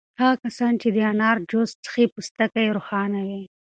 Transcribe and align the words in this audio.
هغه 0.21 0.35
کسان 0.43 0.73
چې 0.81 0.87
د 0.95 0.97
انار 1.11 1.37
جوس 1.49 1.69
څښي 1.83 2.05
پوستکی 2.13 2.61
یې 2.65 2.73
روښانه 2.77 3.19
وي. 3.27 3.43